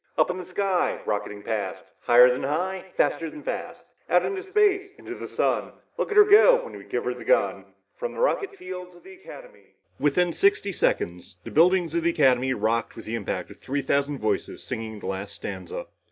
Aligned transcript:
__Up 0.25 0.31
in 0.31 0.39
the 0.39 0.45
sky, 0.47 0.99
rocketing 1.05 1.43
past 1.43 1.83
Higher 1.99 2.31
than 2.31 2.41
high, 2.41 2.85
faster 2.97 3.29
than 3.29 3.43
fast, 3.43 3.83
Out 4.09 4.25
into 4.25 4.41
space, 4.41 4.89
into 4.97 5.13
the 5.13 5.27
sun 5.27 5.73
Look 5.95 6.09
at 6.09 6.17
her 6.17 6.23
go 6.23 6.65
when 6.65 6.75
we 6.75 6.85
give 6.85 7.03
her 7.03 7.13
the 7.13 7.23
gun._ 7.23 7.65
From 7.97 8.13
the 8.13 8.19
rocket 8.19 8.55
fields 8.55 8.95
of 8.95 9.03
the...." 9.03 9.19
Within 9.99 10.33
sixty 10.33 10.71
seconds, 10.71 11.37
the 11.43 11.51
buildings 11.51 11.93
of 11.93 12.01
the 12.01 12.09
Academy 12.09 12.51
rocked 12.51 12.95
with 12.95 13.05
the 13.05 13.13
impact 13.13 13.51
of 13.51 13.57
three 13.59 13.83
thousand 13.83 14.17
voices 14.17 14.63
singing 14.63 14.97
the 14.99 15.05
last 15.05 15.35
stanza. 15.35 15.85